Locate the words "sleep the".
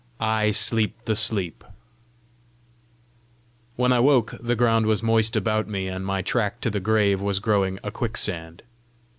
0.49-1.15